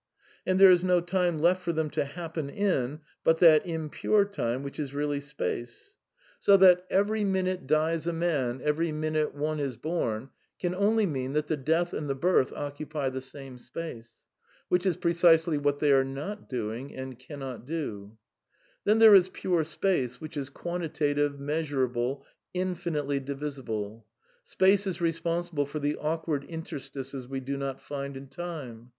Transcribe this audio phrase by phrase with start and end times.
[0.47, 4.63] And there is no time left for them to happen in but that impure time
[4.63, 5.95] which is really space.
[6.39, 10.73] So that "Every yiTALISM 47 minute dies a man, Every minute onQ is bom" can
[10.73, 14.97] only mean that the death and the birth occupy the same space; V which is
[14.97, 18.17] precisely what they are not doing and cannot do/ ^
[18.85, 22.23] Then there is Pure Space, which is quantitative, meas urable,
[22.55, 24.07] infinitely divisible.
[24.45, 28.89] Space is responsible for the awkward interstices we do not find in Time.